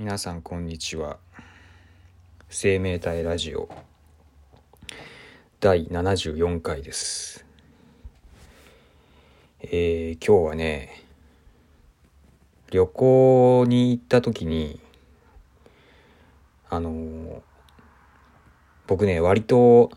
[0.00, 1.18] 皆さんこんにちは。
[2.48, 3.68] 生命体ラジオ
[5.60, 7.44] 第74回です。
[9.60, 11.04] えー、今日はね
[12.70, 14.80] 旅行に行った時に
[16.70, 17.40] あのー、
[18.86, 19.90] 僕ね割と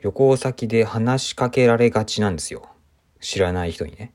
[0.00, 2.70] 旅行先で話しかけられがちなんですよ。
[3.20, 4.14] 知らない人にね。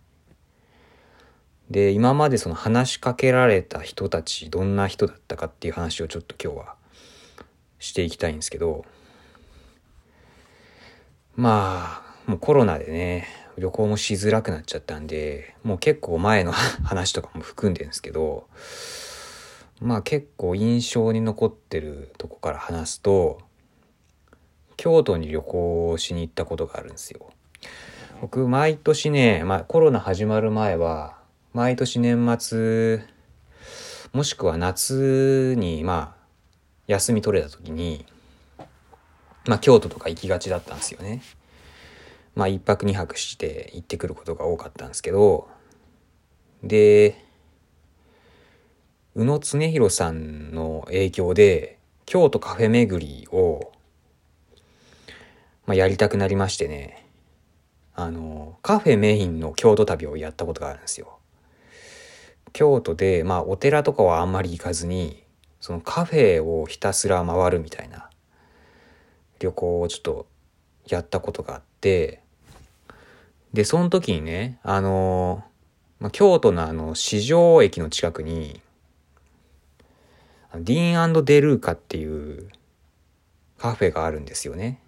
[1.69, 6.75] で、今までその話しかけられた人たち、どんな人だったかっていう話をちょっと今日は
[7.79, 8.85] していきたいんですけど、
[11.35, 13.27] まあ、もうコロナでね、
[13.57, 16.51] 旅行もしづらくなっちゃったんで、もう結構前の
[16.83, 18.47] 話とかも含んでるんですけど、
[19.81, 23.39] まあ結構印象に残ってるとこから話すと、
[24.77, 27.29] 京都に旅行しに行ったことがあるんですよ。
[28.21, 31.16] 僕、毎年ね、まあコロナ始まる前は、
[31.57, 33.03] 毎年年末、
[34.13, 36.23] もしくは夏に、まあ、
[36.85, 38.05] 休み取れた時に、
[39.47, 41.23] まあ、京都とか行きがちだったんですよね。
[42.35, 45.47] まあ、一泊二泊して行ってくることが多かったんですけど、
[46.61, 47.25] で、
[49.15, 53.71] 宇野恒弘さんの影響で、京都カフェ巡りを、
[55.65, 57.07] まあ、やりたくなりましてね、
[57.95, 61.16] あの、カフェメインの京都旅をやったことがあるんですよ。
[62.53, 65.23] 京都で、まあお寺とかはあんまり行かずに、
[65.59, 68.09] そのカフェをひたすら回るみたいな
[69.39, 70.27] 旅行をちょっと
[70.87, 72.21] やったことがあって、
[73.53, 75.43] で、その時にね、あの、
[75.99, 78.61] まあ、京都のあの、市場駅の近くに、
[80.53, 82.49] ディーンデルーカっていう
[83.57, 84.79] カフェがあるんですよね。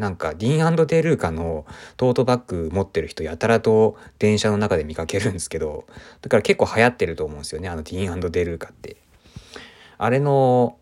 [0.00, 1.66] なんか、ディーンデルーカの
[1.98, 5.84] トートバッグ持ってる人やたらと電車の中で見かけるんですけど、
[6.22, 8.96] だから結構流行ってると思うんですよね、あのディーンデルーカって。
[9.98, 10.78] あれの、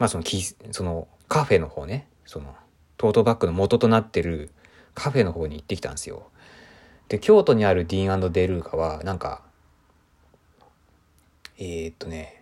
[0.00, 2.52] まあそのキそのカフェの方ね、その
[2.96, 4.50] トートバッグの元となってる
[4.94, 6.26] カフェの方に行ってきたんですよ。
[7.08, 9.42] で、京都にあるディーンデルーカは、なんか、
[11.58, 12.35] えー、っとね、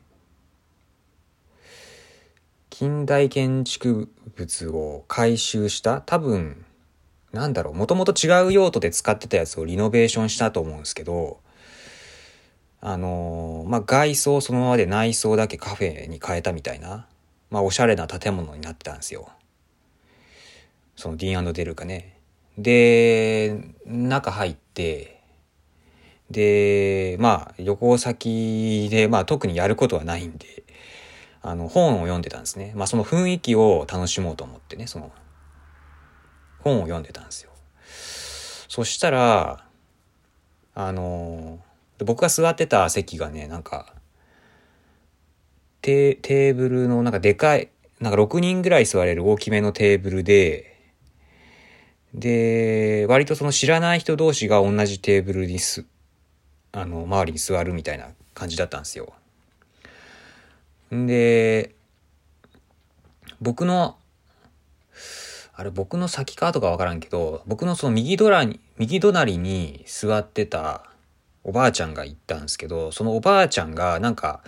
[2.76, 6.64] 近代建築物を改修した多分
[7.30, 11.38] なんだろうもともと違う用途で使ってたやつをリノベーションしたと思うんですけど
[12.80, 17.06] あのまあ外装そのままで内装だけカフェに変えたみたいな
[17.48, 19.28] まあおしゃれな建物になってたんですよ。
[20.96, 22.18] その D& デルかね。
[22.58, 25.22] で中入って
[26.28, 30.63] でまあ旅行先でまあ特にやることはないんで
[31.46, 32.72] あの、本を読んでたんですね。
[32.74, 35.12] まあ、その雰囲気を楽しもうと思ってね、その、
[36.60, 37.50] 本を読んでたんですよ。
[38.66, 39.66] そしたら、
[40.74, 41.60] あの、
[41.98, 43.92] 僕が座ってた席がね、なんか、
[45.82, 47.68] テテーブルのなんかでかい、
[48.00, 50.80] なんか6人ぐらい座れる大きめのテーブルで、
[52.14, 55.84] で、割とその知らない人同士が同じテーブルにす、
[56.72, 59.12] あの、周りに座るみたいな感じだったんですよ。
[61.06, 61.74] で、
[63.40, 63.98] 僕の、
[65.56, 70.90] あれ僕の先かとかわからんけど、僕のその右ドラに、右隣に座ってた
[71.42, 74.42] おばあちゃんが行ったんですけど、そのおばあちゃんがなんか、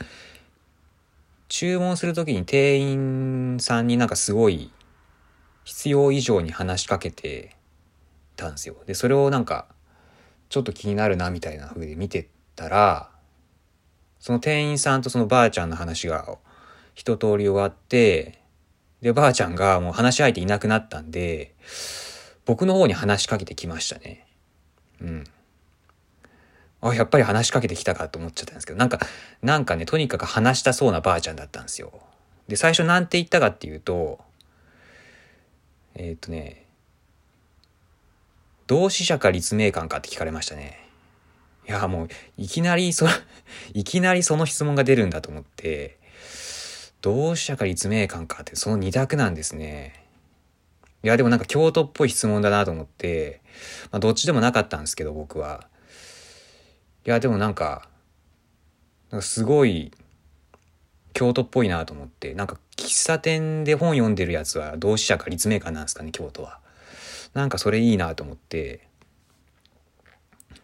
[1.48, 4.72] 注文するときに店員さんになんかすごい
[5.64, 7.56] 必要以上に話しかけて
[8.36, 8.76] たんですよ。
[8.86, 9.66] で、それをなんか、
[10.48, 13.10] ちょっと気になるなみたいな風で見てたら、
[14.26, 16.36] その店員さんとそのばあちゃんの話が
[16.96, 18.40] 一通り終わって、
[19.00, 21.54] で、ばあちゃんがもう話し相手いなくなったんで、
[22.44, 24.26] 僕の方に話しかけてきましたね。
[25.00, 25.24] うん。
[26.80, 28.98] あ、やっぱり話しかけてきたかと思っちゃったんですけど、なんか、
[29.42, 31.92] なんかね、とにかく話したそうなばあちゃんだったんですよ。
[32.48, 34.18] で、最初なんて言ったかっていうと、
[35.94, 36.66] えー、っとね、
[38.66, 40.85] 同志社か立命館かって聞かれましたね。
[41.68, 43.06] いや、もう、いきなりそ、
[43.74, 45.98] いきなりその質問が出るんだと思って、
[47.00, 50.06] 同志社か立命館かってその二択なんですね。
[51.02, 53.40] いや、でもなんか京都っぽい質問だなと思って、
[53.90, 55.68] まあどっちでもなかったんですけど、僕は。
[57.06, 57.88] いや、でもなんか、
[59.10, 59.92] なんかすごい、
[61.12, 66.60] 京都っぽいなと思って、なんか喫茶店で本読んでるやつは同志社か立命館なんですかね、京都は。
[67.34, 68.88] なんかそれいいなと思って、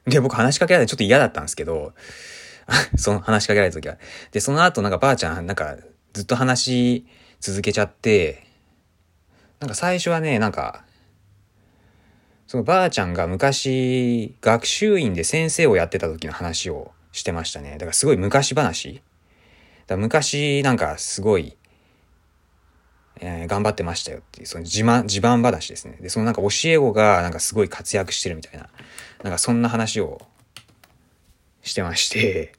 [0.07, 1.93] で、僕話しかけられてちょっと嫌だったんですけど、
[2.97, 3.99] その話しかけられた時は。
[4.31, 5.77] で、その後なんかばあちゃん、なんか
[6.13, 7.07] ずっと話し
[7.41, 8.47] 続けちゃって、
[9.61, 10.85] なんか最初はね、なんか、
[12.47, 17.73] そのばあちゃんが昔、学習院で先生をやってた時の話をしてましたね。
[17.73, 19.03] だからすごい昔話
[19.87, 21.57] だ昔なんかすごい、
[23.21, 25.99] えー、頑張ってましたよっていう、その自慢、自慢話ですね。
[26.01, 28.69] で、そのなんか教え子がなんかすごい活躍してるみたいな、
[29.23, 30.21] なんかそんな話を
[31.63, 32.53] してまして、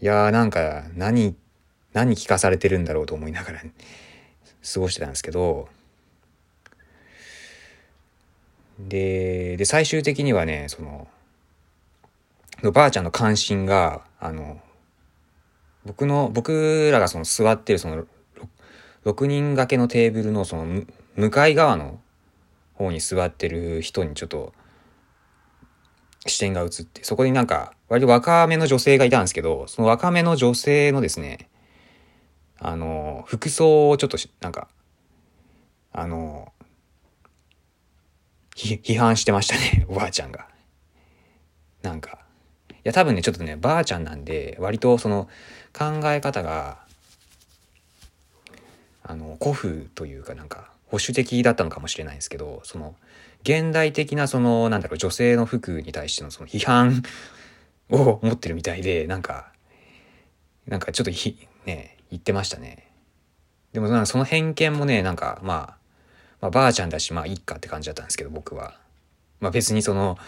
[0.00, 1.36] いやーなんか何、
[1.92, 3.60] 何聞かされてるんだろうと思いながら、
[4.74, 5.68] 過ごしてたんですけど、
[8.78, 11.08] で、で、最終的にはね、その、
[12.72, 14.60] ばあちゃんの関心が、あの、
[15.84, 18.06] 僕の、僕らがその座ってるその、
[19.04, 20.84] 6人掛けのテーブルのその、
[21.16, 22.00] 向かい側の
[22.74, 24.52] 方に座ってる人にちょっと、
[26.26, 31.48] 視点が移って、そこになんか、割と若めの女性がいたんですけど、その若めの女性のですね、
[32.58, 34.68] あの、服装をちょっとなんか、
[35.92, 36.52] あの、
[38.54, 40.46] 批判してましたね、 おばあちゃんが。
[41.82, 42.18] なんか、
[42.70, 45.28] いや多分ね、ちょっとね、ばあちゃんなんで、割とその
[45.72, 46.84] 考え方が、
[49.02, 52.94] あの、古風というかなんか、保守的だったのかもしれないんですけど、その、
[53.42, 57.02] 現代的なその、なんだろう、女性の服に対してのその批判
[57.90, 59.52] を持ってるみたいで、なんか、
[60.66, 62.90] なんかちょっとひ、ね、言ってましたね。
[63.72, 65.76] でもなんかその偏見もね、なんかまあ、
[66.40, 68.78] まあばあちゃんだし、まあいいかって感じだったんですけど、僕は。
[69.40, 70.18] まあ別にその、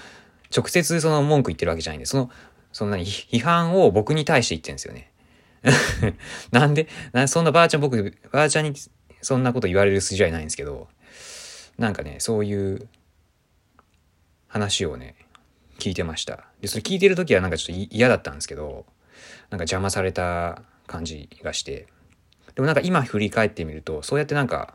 [0.55, 2.31] 直接その文句言ってるわけじゃないんで、その、
[2.73, 6.17] そんなに批判を僕に対して言ってるんですよね。
[6.51, 8.75] なんで、なそんなばあちゃん僕、ばあちゃんに
[9.21, 10.89] そんなこと言われる筋合いないんですけど、
[11.79, 12.89] なんかね、そういう
[14.53, 15.15] 話をね、
[15.79, 16.45] 聞いてました。
[16.61, 18.85] で、それ聞いてる時はなんかちょっと嫌だったんですけど、
[19.49, 21.87] なんか邪魔された感じがして。
[22.55, 24.75] でもなんか今振り返ってみると、そうやってなんか、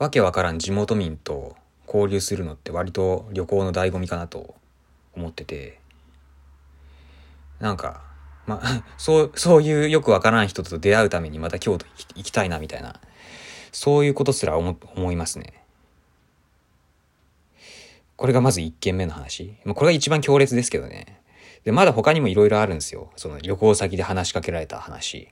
[0.00, 1.54] わけわからん地元民と
[1.86, 4.56] 交流するのって割と旅行の醍醐味かなと
[5.14, 5.78] 思ってて、
[7.60, 8.02] なんか、
[8.48, 13.00] まあ、 そう、そういうよくわからん人と出会うためにまた京都行きたいなみたいな、
[13.70, 15.61] そういうことすら思思いますね。
[18.22, 19.56] これがまず1件目の話。
[19.64, 21.20] これが一番強烈ですけどね。
[21.64, 23.10] で、まだ他にも色々あるんですよ。
[23.16, 25.26] その旅行先で話しかけられた話。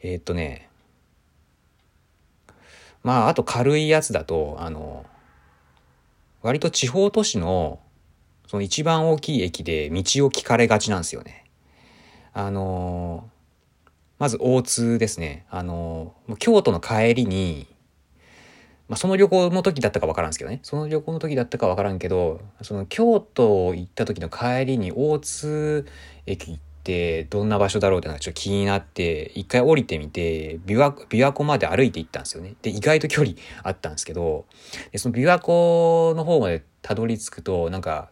[0.00, 0.68] えー、っとね。
[3.02, 5.04] まあ、あと軽いやつだと、あの、
[6.40, 7.80] 割と地方都市の、
[8.46, 11.46] その一番大きい駅で道を聞かれがちなんですよね。
[12.32, 13.28] あの
[14.20, 15.46] まず大津ですね。
[15.50, 17.66] あの京都の帰りに、
[18.92, 20.60] まあ、その旅行の時だったかわからんすけどね。
[20.62, 25.86] その旅行の時だったかわからんけど、その京都行った時の帰りに大津
[26.26, 32.54] 駅ってどんな場所だろうってのがちょっと気になって、一回降りてみて、琵琶湖、琵琶湖まで歩いて行ったんですよね。
[32.60, 34.44] で、意外と距離あったんですけど、
[34.90, 38.10] でその琵琶湖の方までたどり着くと、なんか、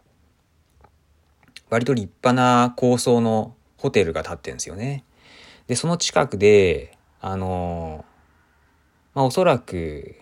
[1.68, 5.04] 割と立派な高層のホテルが建ってるんですよね。
[5.66, 8.06] で、その近くで、あの
[9.12, 10.16] まあ、おそらく、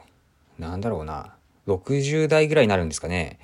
[0.58, 1.34] なんだろうな、
[1.66, 3.38] 60代ぐらいになるんですかね、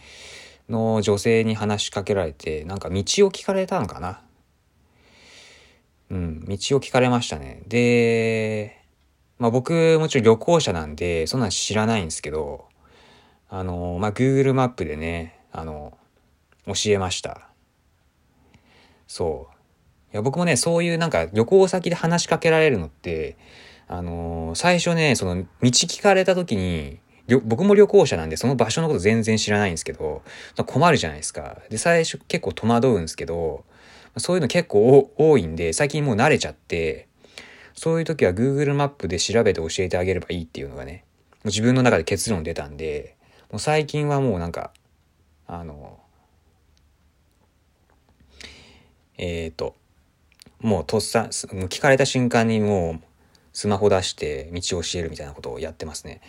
[0.69, 4.21] の女性に話しかけられて、なんか道を聞かれたのかな。
[6.11, 7.63] うん、道を聞かれましたね。
[7.67, 8.81] で、
[9.39, 12.67] まあ僕もちろん旅行者なんで、そんなん知らないんですけど、
[13.49, 15.97] あの、まあ Google マップでね、あの、
[16.67, 17.49] 教えました。
[19.07, 19.55] そう。
[20.13, 23.37] いや僕もね、そういうなんか旅行先で話しかけられるのって、
[23.87, 27.01] あのー、最初ね、その道聞かれた時に、
[27.45, 30.23] 僕も旅行者なんでその場所のこと全然知らないんですけど、
[30.67, 31.59] 困るじゃないですか。
[31.71, 33.65] で、最初結構戸惑うんですけど、
[34.17, 37.09] そういうの結構多いんで、最近もう慣れちゃって、
[37.75, 41.05] そういう時は Google マップで調べて教えてあげればいいっていうのがね、
[41.43, 43.17] もう自分の中で結論出たんで、
[43.51, 44.73] もう最近はもうなんか、
[45.47, 45.99] あの、
[49.17, 49.75] えっ、ー、と、
[50.61, 53.01] もうとっさ、聞かれた瞬間にもう
[53.53, 56.21] スマホ出して道を教えるみたいなことをやってますね。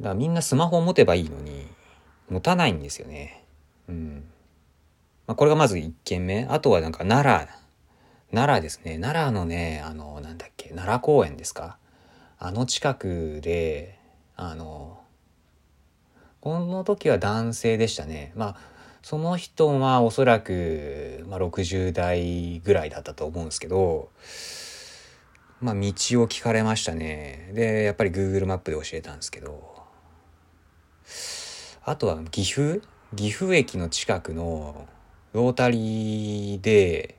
[0.00, 1.66] だからみんなスマホを持てばいいのに、
[2.30, 3.44] 持たないんですよね。
[3.88, 4.24] うん。
[5.26, 6.46] まあ、これがまず1件目。
[6.48, 7.48] あとはなんか奈良、
[8.32, 8.98] 奈良ですね。
[8.98, 11.76] 奈良のね、あの、なんだっけ、奈良公園ですか。
[12.38, 13.98] あの近くで、
[14.36, 15.00] あの、
[16.40, 18.32] この時は男性でしたね。
[18.34, 18.56] まあ、
[19.02, 24.08] その人はおそらく、まあ、60代ぐらいだったと思うんですけど、
[25.60, 25.82] まあ、道を
[26.26, 27.50] 聞かれましたね。
[27.52, 29.79] で、やっぱり Google マップで教えたんですけど、
[31.84, 32.82] あとは岐阜？
[33.16, 34.86] 岐阜駅の近くの
[35.32, 37.16] ロータリーで、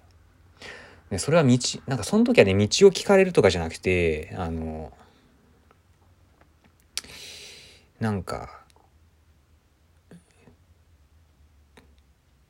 [1.10, 4.94] ね、それは道、なんかその時はね、道を聞かれるとかじゃなくて、あの、
[8.00, 8.62] なんか、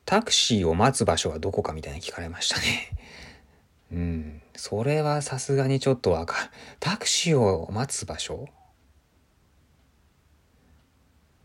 [0.04, 2.90] タクシーを待つ場所はどこかみたいに聞かれましたね。
[3.92, 4.42] うん。
[4.54, 8.48] それはさすがにちょっとわかるタクシーを待つ場所？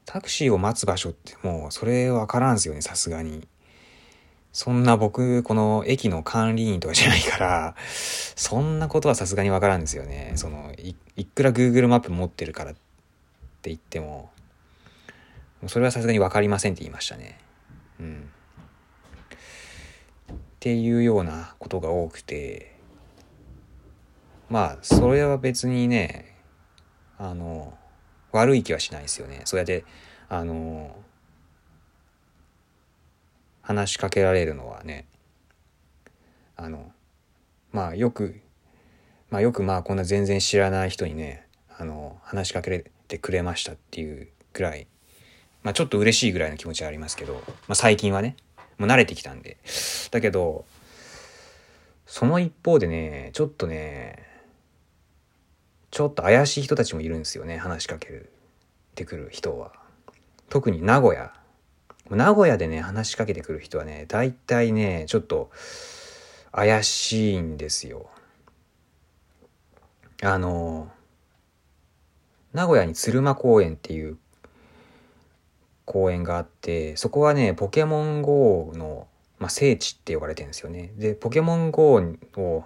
[0.08, 3.46] タクシーを待つ場所ってもうそれわからんすよね、さすがに。
[4.54, 7.76] そんな僕、この駅の管理員とかじゃないから、
[8.36, 10.32] そんなことはさすがにわからんですよね。
[10.36, 14.32] そのい、いくら Google マップ持ってるからって言っても、
[15.62, 17.38] もそれはさすがにわかりませんって言いましたね。
[18.00, 18.30] うん。
[20.32, 22.78] っていうようなことが多くて、
[24.50, 26.38] まあ、それは別にね、
[27.20, 27.78] あの、
[28.38, 29.42] 悪い気はしないですよね。
[29.46, 29.84] そうやって、
[30.30, 30.96] あの、
[33.62, 35.06] 話しかけられるのはね、
[36.56, 36.92] あの、
[37.72, 38.40] まあよく、
[39.30, 41.46] まあよくまあこんな全然知らない人にね、
[41.78, 44.88] あの、話しかけてくれましたっていうくらい、
[45.64, 48.38] まあちょっと嬉しいぐらいの気持ちはありますけど、まあ最近はね、
[48.78, 49.58] もう慣れてきたんで。
[50.12, 50.66] だけど、
[52.06, 54.27] その一方でね、ちょっとね、
[55.92, 58.30] ちょっと怪しい人たちもいるんですよね、話しかけ
[58.96, 59.72] てくる人は。
[60.50, 61.34] 特に名古屋。
[62.10, 65.52] 名古屋でね、話しかけてくる人はね、大体ね、ちょっと
[66.52, 68.10] 怪しいんですよ。
[70.24, 70.90] あの、
[72.54, 74.18] 名古屋に鶴間公園っていう
[75.86, 80.94] 公園があって、そこはね、ポケモン GO の、まあ、聖地って呼ばれてるんですよね。
[80.98, 82.02] で、ポケモン GO
[82.36, 82.64] を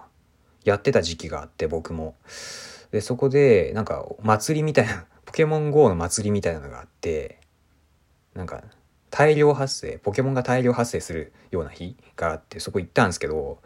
[0.64, 2.14] やってた時期があって、僕も。
[2.92, 7.40] で、そこで、なんか、祭りみたいな、 ポケモン GO の祭りみたいなのがあって、
[8.34, 8.62] なんか、
[9.10, 13.60] 大量発生、ポケモンが大量発生するような日があって、そこ行ったんですけど、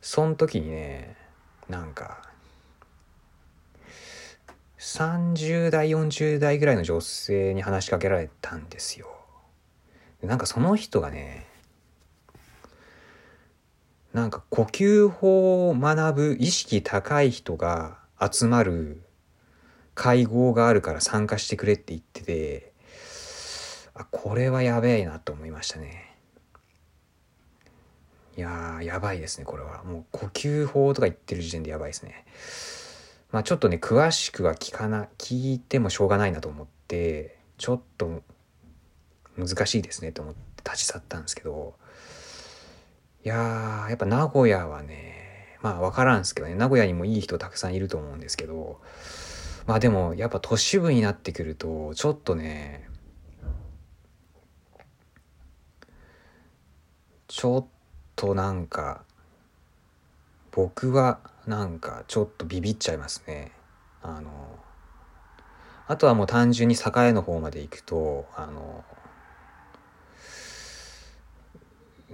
[0.00, 1.16] その時にね、
[1.68, 2.22] なんか、
[4.78, 9.08] 30代、40代ぐらいの女性に話しかけられたんですよ。
[10.22, 11.48] なんかその人がね、
[14.12, 19.02] なんか呼吸法を学ぶ意識高い人が集まる
[19.94, 22.72] 会合があるから参加してくれって言ってて、
[23.94, 26.16] あ、これはやべえなと思いましたね。
[28.36, 29.84] いやー、やばいですね、これは。
[29.84, 32.24] もう呼吸法とか言ってる時点でやばいですね。
[33.30, 38.22] まあちょっとね、詳しくは聞かな、聞いてもしょうがないなと思って、ちょっと
[39.36, 41.74] 難しいですねと思って立ち去ったんですけど、
[43.24, 45.21] いやー、やっぱ名古屋はね、
[45.62, 48.80] まあわからんすけどね、名古屋にもいい人たくさんいると思うんですけど、
[49.66, 52.88] まあでもやっぱ都市部になってくると、ちょっとね、
[57.28, 57.66] ちょっ
[58.16, 59.04] となんか、
[60.50, 63.52] 僕はなんかちょっとビビっちゃいますね。
[64.02, 64.30] あの、
[65.86, 68.84] あとはもう単純に栄の方まで行くと、あの、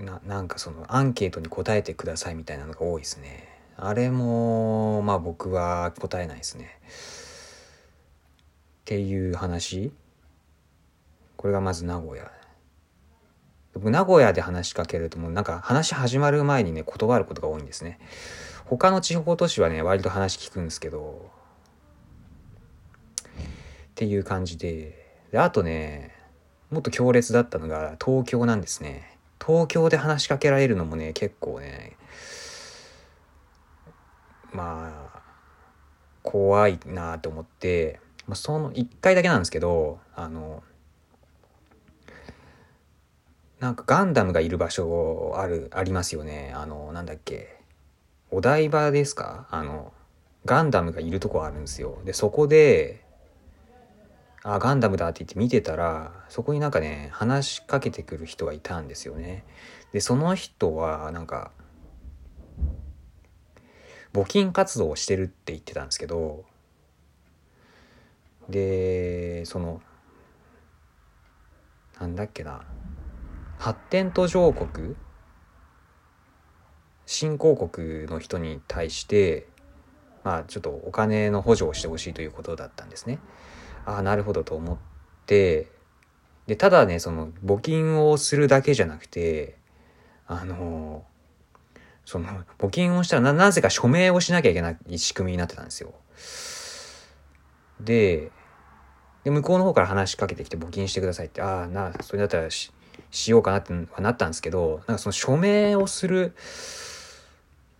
[0.04, 3.48] ななんかそのアンケートに答えてくださいみたいなのが多いですね。
[3.76, 6.80] あれも、まあ僕は答えないですね。
[8.80, 9.92] っていう話
[11.36, 12.30] これがまず名古屋。
[13.74, 18.00] 僕名古屋で話しかけるともうなんか話始まる前にね断ることが多いんですね。
[18.64, 21.30] 他の地方都市はね割と話聞くんですけど
[23.28, 23.32] っ
[23.94, 26.14] ていう感じでであとね
[26.70, 29.17] もっと強烈だったのが東京なんですね。
[29.44, 31.96] 東京で話しかけられるのもね結構ね
[34.52, 35.22] まあ
[36.22, 40.62] 怖いなと思って、まあ、その1回だけなんですけどあの
[43.60, 46.52] なんかガンダムがいる場所ある、ありますよね。
[46.54, 47.60] あの、なんだっけ。
[48.30, 49.48] お台場ですか？
[49.50, 49.92] あの、
[50.44, 51.98] ガンダムがいるとこあるんですよ。
[52.04, 53.04] で、そこで、
[54.54, 59.44] あ、ガンダムだって言って見てたら、そこになんかね、話しかけてくる人がいたんですよね。
[59.92, 61.52] で、その人は、なんか、
[64.12, 66.44] 募金活動をしてるって言ってたんですけど、
[68.48, 69.82] で、その、
[72.00, 72.64] なんだっけな。
[73.58, 74.94] 発展途上国
[77.06, 79.48] 新興国の人に対して
[80.22, 83.18] まあちょっとお金の補助をしてほしいということだったんですね。
[83.88, 84.76] ああなるほどと思っ
[85.24, 85.68] て
[86.46, 89.56] でただねその募金をするだけじゃなくて
[90.26, 91.04] あの
[92.04, 92.28] その
[92.58, 95.94] 募金をしたらななぜか署名をしなきゃいけない仕組みになってたんですよ。
[97.80, 98.30] で
[99.24, 102.72] で向こうの方から話しかけてきて募金してくださいってああなそれだったらし
[103.10, 106.34] しようかなってはなったんですけど、なんかその署名をする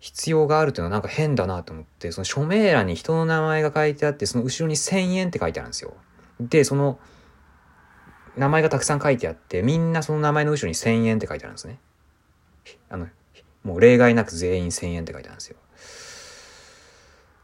[0.00, 5.95] 必要があるっていうのはなんか変だなと思って、その署名欄に人の名前が書いてあって、その後ろに1000円って書いてあるんですよ。
[6.40, 6.99] で、その
[8.37, 11.81] 名前がたくさん書いてあって、みんなその名前の後ろに1000円って書いてあるんですね。
[12.88, 13.09] あの、
[13.64, 15.57] もう例外なく全員1000円って書いてあるんですよ。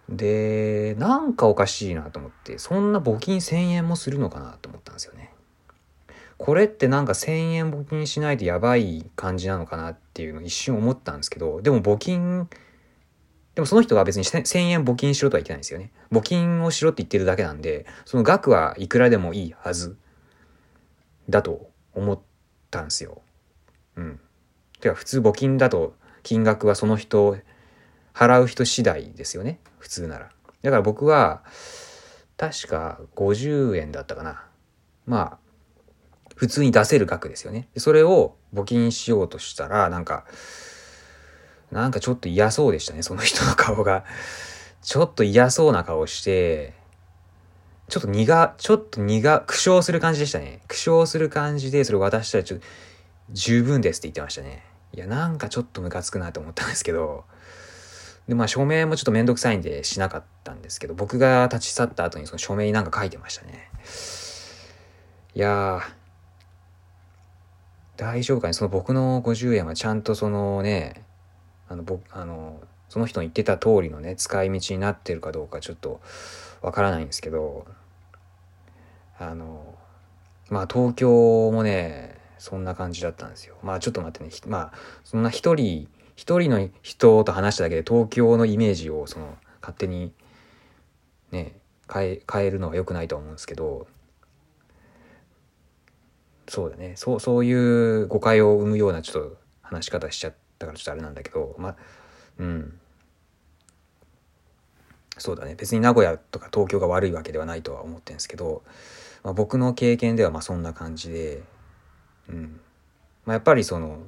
[0.09, 5.34] で、なんかおかしいなと思って、そんな募金1000円もするのかなと思ったんですよね。
[6.39, 12.49] これってなんか1000円募金しないとやばい感じなのかなっていうの一瞬思ったんですけど、でも募金、
[13.55, 15.93] でもその人は別に1000円募金しろとは言ってないんですよね。
[16.11, 19.97] 募金をしろって言ってるだけなんで、その額はいくらでもいいはず
[21.31, 22.21] だと思っ
[22.71, 23.23] たんですよ。
[23.97, 24.21] うん。
[24.81, 27.39] てか普通募金だと金額はその人、
[28.13, 29.61] 払う人次第ですよね。
[29.79, 30.31] 普通なら。
[30.63, 31.43] だから僕は、
[32.37, 34.45] 確か50円だったかな。
[35.07, 35.44] まあ、
[36.35, 37.69] 普通に出せる額ですよね。
[37.77, 40.25] それを募金しようとしたら、なんか、
[41.71, 44.05] なんかちょっと嫌そうでしたね、その人の顔が。
[44.83, 46.75] ちょっと嫌そうな顔して、
[47.89, 50.61] ちょっと苦、ちょっと苦、苦笑する感じでしたね。
[50.69, 52.67] 苦笑する感じで、それ渡したらちょっと、
[53.31, 54.63] 十分ですって言ってましたね。
[54.93, 57.25] いや、なんかちょっとムカつくなと思ったんですけど、
[58.29, 63.71] で、まあ署名もちょっとめんどくさいんでしなかったんですけど、僕が立ち去った後にその署名になんか書いてましたね。
[65.35, 66.04] いやー、
[67.97, 71.05] 大丈夫かねその僕の50円はちゃんとそのね、
[71.69, 76.01] あの、僕、あの、その人の言ってた通りのね、使い道になってるかどうかちょっと
[76.63, 77.67] わからないんですけど、
[79.19, 79.75] あの、
[80.51, 83.57] まあ東京もね、そんな感じだったんですよ。
[83.63, 84.73] まあちょっと待ってね、まあ
[85.05, 90.13] そんな一人、一人の人と話しただけで東京のイメージをその勝手に
[91.31, 91.59] ね、
[91.93, 93.87] 変え、変えるのは良くないと思うんですけど、
[96.55, 96.93] そうだね。
[96.95, 101.77] そうそういう誤解を生むようなちょっと話し方しちゃったからちょっとあれなんだけどまあ
[102.39, 102.79] うん。
[105.19, 105.57] そうだね。
[105.57, 108.63] 別に名古屋とか東京が悪いわけではないとは思ってるんですけど、
[109.25, 111.43] まあ、僕の経験ではまあそんな感じで、
[112.29, 112.61] うん。
[113.25, 113.99] まあ、やっぱりその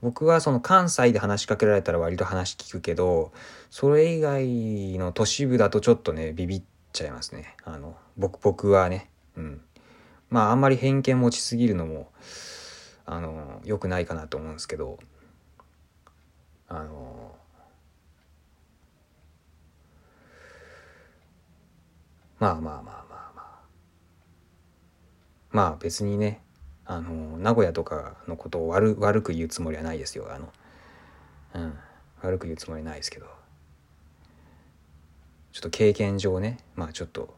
[0.00, 3.32] 僕はその関西で話しかけられたら割と話聞くけど
[3.70, 7.56] それ以外の都市部だとちょっとねビビっちゃいますね。
[7.64, 9.10] あの僕僕はね。
[9.36, 9.60] うん。
[10.34, 12.10] まああんまり偏見持ちすぎるのも
[13.06, 14.98] あの良くないかなと思うんですけど
[16.66, 17.36] あの
[22.40, 23.60] まあまあまあまあまあ。
[25.52, 26.42] まあ別にね
[26.84, 30.34] あの名古屋とかのことを悪悪く言うつもりはないですよ。
[30.34, 30.52] あの
[31.54, 31.78] うん。
[32.22, 33.26] 悪く言うつもりないですけど。
[35.52, 37.36] ちょっと経験上ねまあちょっと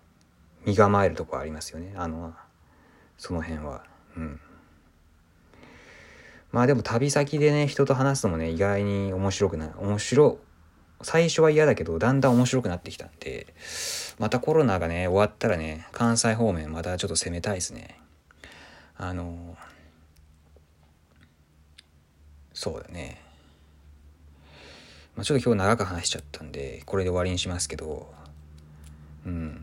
[0.64, 1.92] 身構えるとこありますよね。
[1.94, 2.32] あの
[3.18, 3.85] その辺は。
[4.16, 4.40] うん。
[6.52, 10.38] まあでも旅先でね人と話すのもね意外に面白くない面白
[11.02, 13.52] 最初は嫌だけどだんだん面白くなってきたんで
[14.18, 18.00] またコロナがね終わったらね関西方面またちょっと攻めたいですね。
[18.96, 19.57] あの
[22.55, 23.20] そうだね。
[25.14, 28.12] まあ、ちょっと今日長く話しちゃったんでこれで終わりにしますけど
[29.26, 29.62] うん。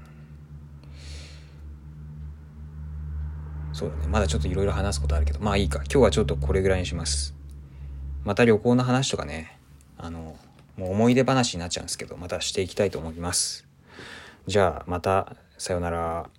[3.74, 4.08] そうだね。
[4.08, 5.80] まだちょっといろいろ話すことあるけど、まあいいか。
[5.80, 7.34] 今日はちょっとこれぐらいにします。
[8.24, 9.60] また旅行の話とかね、
[9.98, 10.38] あの、
[10.78, 13.68] もう思い出話になっちゃうんですけど、またしていきたいと思います。
[14.48, 16.30] じゃあ、また、さようなら。